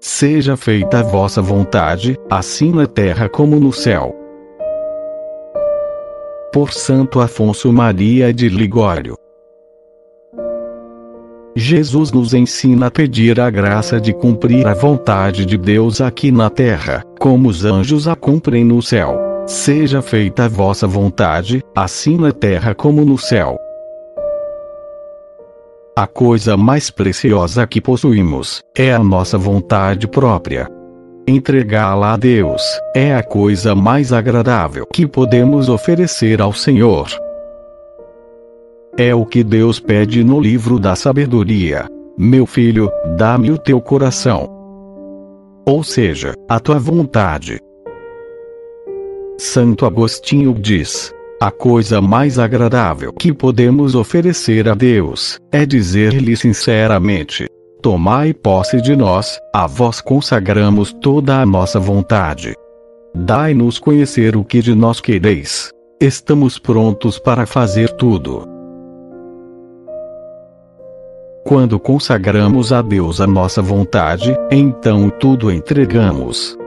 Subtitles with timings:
[0.00, 4.14] Seja feita a vossa vontade, assim na terra como no céu.
[6.52, 9.16] Por Santo Afonso Maria de Ligório.
[11.56, 16.48] Jesus nos ensina a pedir a graça de cumprir a vontade de Deus aqui na
[16.48, 19.18] terra, como os anjos a cumprem no céu.
[19.48, 23.58] Seja feita a vossa vontade, assim na terra como no céu.
[25.98, 30.68] A coisa mais preciosa que possuímos é a nossa vontade própria.
[31.26, 32.62] Entregá-la a Deus
[32.94, 37.08] é a coisa mais agradável que podemos oferecer ao Senhor.
[38.96, 44.48] É o que Deus pede no livro da sabedoria: Meu filho, dá-me o teu coração.
[45.66, 47.58] Ou seja, a tua vontade.
[49.36, 57.46] Santo Agostinho diz: a coisa mais agradável que podemos oferecer a Deus é dizer-lhe sinceramente:
[57.80, 62.54] Tomai posse de nós, a vós consagramos toda a nossa vontade.
[63.14, 65.70] Dai-nos conhecer o que de nós quereis.
[66.00, 68.44] Estamos prontos para fazer tudo.
[71.44, 76.57] Quando consagramos a Deus a nossa vontade, então tudo entregamos.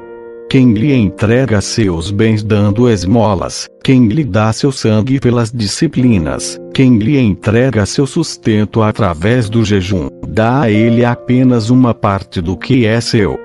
[0.52, 6.98] Quem lhe entrega seus bens dando esmolas, quem lhe dá seu sangue pelas disciplinas, quem
[6.98, 12.86] lhe entrega seu sustento através do jejum, dá a ele apenas uma parte do que
[12.86, 13.40] é seu.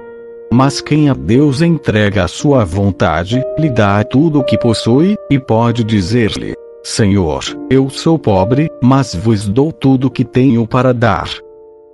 [0.52, 5.38] Mas quem a Deus entrega a sua vontade, lhe dá tudo o que possui, e
[5.38, 11.28] pode dizer-lhe: Senhor, eu sou pobre, mas vos dou tudo o que tenho para dar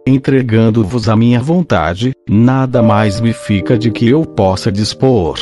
[0.06, 5.38] entregando-vos a minha vontade, nada mais me fica de que eu possa dispor.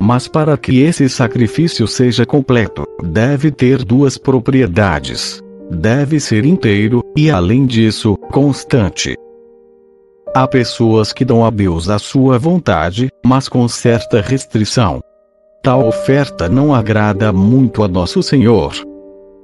[0.00, 5.42] Mas para que esse sacrifício seja completo, deve ter duas propriedades.
[5.70, 9.16] Deve ser inteiro, e além disso, constante.
[10.34, 15.00] Há pessoas que dão a Deus a sua vontade, mas com certa restrição.
[15.62, 18.72] Tal oferta não agrada muito a nosso Senhor.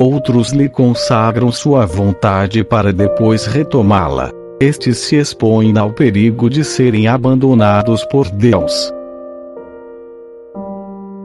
[0.03, 4.33] Outros lhe consagram sua vontade para depois retomá-la.
[4.61, 8.93] Estes se expõem ao perigo de serem abandonados por Deus.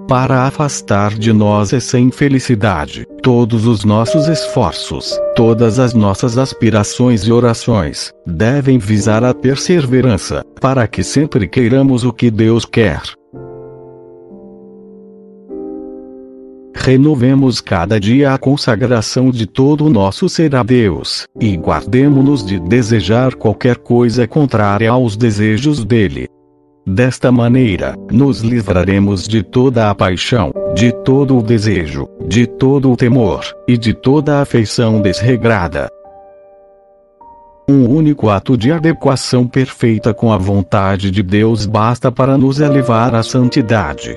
[0.07, 7.31] Para afastar de nós essa infelicidade, todos os nossos esforços, todas as nossas aspirações e
[7.31, 13.01] orações, devem visar a perseverança, para que sempre queiramos o que Deus quer.
[16.87, 22.61] Renovemos cada dia a consagração de todo o nosso ser a Deus, e guardemo-nos de
[22.61, 26.29] desejar qualquer coisa contrária aos desejos dele.
[26.87, 32.95] Desta maneira, nos livraremos de toda a paixão, de todo o desejo, de todo o
[32.95, 35.89] temor, e de toda a afeição desregrada.
[37.69, 43.13] Um único ato de adequação perfeita com a vontade de Deus basta para nos elevar
[43.13, 44.15] à santidade.